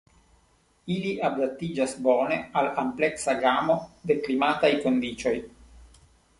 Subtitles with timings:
[0.95, 3.79] Ili adaptiĝas bone al ampleksa gamo
[4.13, 5.39] de klimataj kondiĉoj.